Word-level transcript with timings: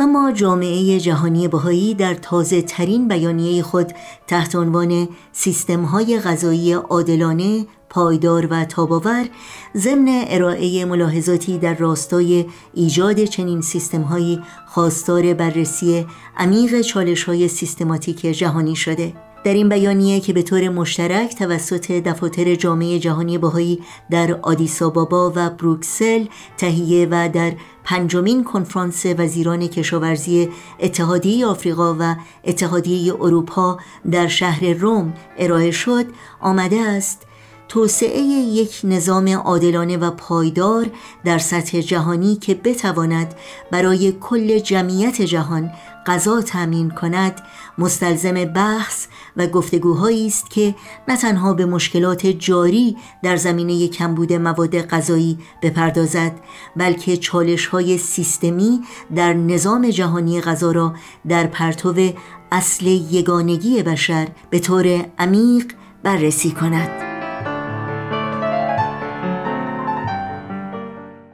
و 0.00 0.06
ما 0.06 0.32
جامعه 0.32 1.00
جهانی 1.00 1.48
بهایی 1.48 1.94
در 1.94 2.14
تازه 2.14 2.62
ترین 2.62 3.08
بیانیه 3.08 3.62
خود 3.62 3.92
تحت 4.26 4.54
عنوان 4.54 5.08
سیستم 5.32 5.84
های 5.84 6.20
غذایی 6.20 6.72
عادلانه 6.72 7.66
پایدار 7.90 8.46
و 8.50 8.64
تاباور 8.64 9.28
ضمن 9.76 10.24
ارائه 10.28 10.84
ملاحظاتی 10.84 11.58
در 11.58 11.74
راستای 11.74 12.46
ایجاد 12.74 13.24
چنین 13.24 13.60
سیستم 13.60 14.02
هایی 14.02 14.40
خواستار 14.66 15.34
بررسی 15.34 16.06
عمیق 16.36 16.80
چالش 16.80 17.24
های 17.24 17.48
سیستماتیک 17.48 18.20
جهانی 18.20 18.76
شده. 18.76 19.12
در 19.44 19.54
این 19.54 19.68
بیانیه 19.68 20.20
که 20.20 20.32
به 20.32 20.42
طور 20.42 20.68
مشترک 20.68 21.34
توسط 21.34 21.92
دفاتر 21.92 22.54
جامعه 22.54 22.98
جهانی 22.98 23.38
باهایی 23.38 23.82
در 24.10 24.38
آدیسابابا 24.42 25.32
و 25.36 25.50
بروکسل 25.50 26.26
تهیه 26.56 27.08
و 27.10 27.28
در 27.32 27.52
پنجمین 27.84 28.44
کنفرانس 28.44 29.06
وزیران 29.06 29.66
کشاورزی 29.66 30.48
اتحادیه 30.80 31.46
آفریقا 31.46 31.96
و 31.98 32.16
اتحادیه 32.44 33.14
اروپا 33.14 33.78
در 34.10 34.28
شهر 34.28 34.72
روم 34.72 35.14
ارائه 35.38 35.70
شد 35.70 36.06
آمده 36.40 36.80
است 36.80 37.26
توسعه 37.70 38.20
یک 38.20 38.80
نظام 38.84 39.28
عادلانه 39.28 39.96
و 39.96 40.10
پایدار 40.10 40.86
در 41.24 41.38
سطح 41.38 41.80
جهانی 41.80 42.36
که 42.36 42.54
بتواند 42.54 43.34
برای 43.70 44.12
کل 44.12 44.58
جمعیت 44.58 45.22
جهان 45.22 45.70
غذا 46.06 46.42
تأمین 46.42 46.90
کند 46.90 47.40
مستلزم 47.78 48.44
بحث 48.44 49.06
و 49.36 49.46
گفتگوهایی 49.46 50.26
است 50.26 50.50
که 50.50 50.74
نه 51.08 51.16
تنها 51.16 51.54
به 51.54 51.66
مشکلات 51.66 52.26
جاری 52.26 52.96
در 53.22 53.36
زمینه 53.36 53.88
کمبود 53.88 54.32
مواد 54.32 54.80
غذایی 54.80 55.38
بپردازد 55.62 56.32
بلکه 56.76 57.16
چالش 57.16 57.66
های 57.66 57.98
سیستمی 57.98 58.80
در 59.14 59.32
نظام 59.32 59.90
جهانی 59.90 60.40
غذا 60.40 60.72
را 60.72 60.94
در 61.28 61.46
پرتو 61.46 62.10
اصل 62.52 62.86
یگانگی 62.86 63.82
بشر 63.82 64.28
به 64.50 64.58
طور 64.58 65.06
عمیق 65.18 65.64
بررسی 66.02 66.50
کند. 66.50 67.09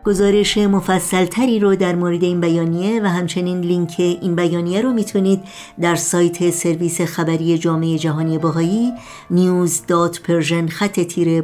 گزارش 0.07 0.59
مفصلتری 0.59 1.59
رو 1.59 1.77
در 1.77 1.95
مورد 1.95 2.25
این 2.25 2.41
بیانیه 2.41 3.03
و 3.03 3.07
همچنین 3.07 3.61
لینک 3.61 3.95
این 3.99 4.37
بیانیه 4.37 4.81
رو 4.81 4.93
می‌تونید 4.93 5.43
در 5.81 5.95
سایت 5.95 6.51
سرویس 6.51 7.01
خبری 7.01 7.59
جامعه 7.59 7.99
جهانی 7.99 8.39
باهایی 8.39 8.93
news.persian 9.33 10.71
خط 10.71 11.01
تیره 11.01 11.43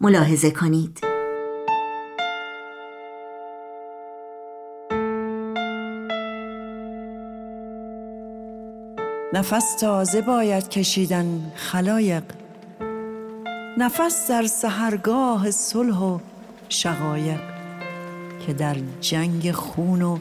ملاحظه 0.00 0.50
کنید. 0.50 1.00
نفس 9.32 9.76
تازه 9.80 10.20
باید 10.20 10.68
کشیدن 10.68 11.52
خلایق. 11.54 12.22
نفس 13.78 14.28
در 14.28 14.46
سهرگاه 14.46 15.50
صلح 15.50 15.98
و 15.98 16.18
شقایق 16.68 17.40
که 18.46 18.52
در 18.52 18.76
جنگ 19.00 19.52
خون 19.52 20.02
و 20.02 20.18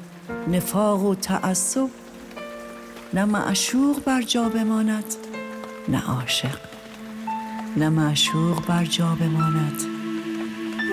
نفاق 0.47 1.03
و 1.03 1.15
تعصب 1.15 1.89
نه 3.13 3.25
معشوق 3.25 4.03
بر 4.03 4.21
جا 4.21 4.49
بماند 4.49 5.05
نه 5.88 6.05
عاشق. 6.05 6.57
نه 7.77 7.89
معشوق 7.89 8.66
بر 8.66 8.85
جا 8.85 9.16
بماند 9.16 9.81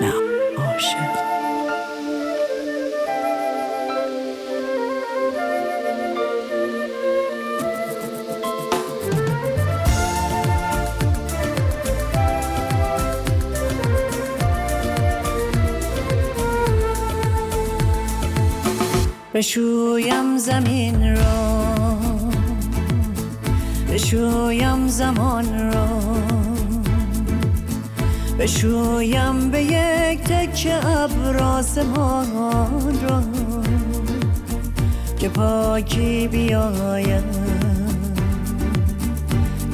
نه 0.01 0.13
عاشق. 0.57 1.32
بشویم 19.33 20.37
زمین 20.37 21.15
را. 21.15 21.65
بشویم 23.91 24.87
زمان 24.87 25.71
را. 25.73 25.87
بشویم 28.39 29.49
به 29.51 29.63
یک 29.63 30.21
تک 30.21 30.67
ابراز 30.85 31.77
آسمان 31.77 32.27
را. 33.09 33.23
که 35.17 35.29
پاکی 35.29 36.27
بیایم. 36.27 37.23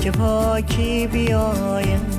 که 0.02 0.12
پاکی 0.12 1.08
بیایم. 1.08 2.19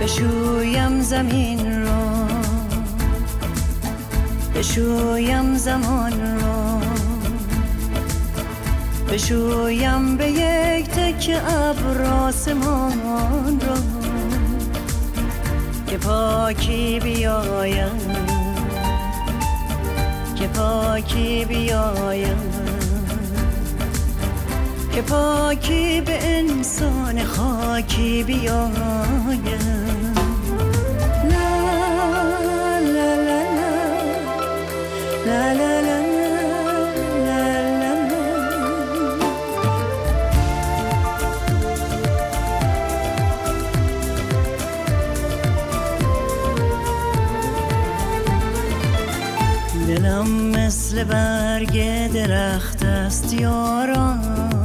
بشویم 0.00 1.00
زمین 1.02 1.82
را 1.82 2.26
بشویم 4.54 5.54
زمان 5.54 6.40
را 6.40 6.80
بشویم 9.12 10.16
به 10.16 10.30
یک 10.30 10.88
تک 10.90 11.42
ابر 11.48 12.02
آسمان 12.02 13.60
را 13.60 13.76
که 15.86 15.98
پاکی 15.98 17.00
بیایم. 17.00 17.98
که 20.34 20.46
پاکی 20.46 21.44
بیایم. 21.44 22.67
که 24.98 25.02
پاکی 25.02 26.00
به 26.00 26.18
انسان 26.22 27.24
خاکی 27.24 28.22
بیایم 28.22 28.72
دلم 49.88 50.28
مثل 50.30 51.04
برگ 51.04 52.12
درخت 52.12 52.82
است 52.82 53.32
یاران 53.32 54.57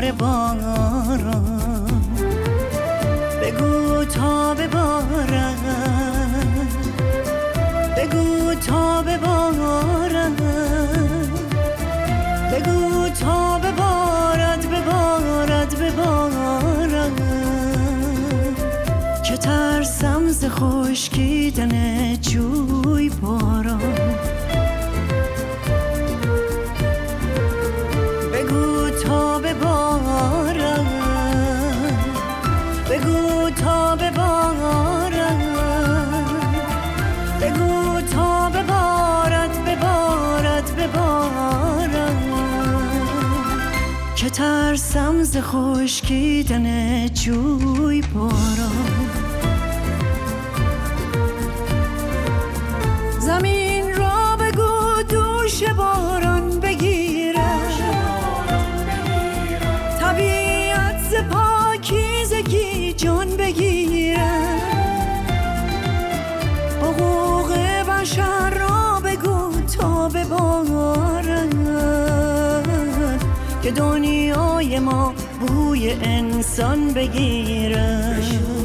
ایسار 0.00 0.12
باران 0.12 1.59
بترسم 44.30 45.22
ز 45.22 45.36
خشکیدن 45.36 47.08
جوی 47.08 48.02
باران 48.14 48.99
دنیای 73.80 74.78
ما 74.78 75.14
بوی 75.40 75.90
انسان 75.90 76.92
بگیرم. 76.92 78.59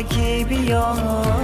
gibi 0.00 0.70
yanar 0.70 1.37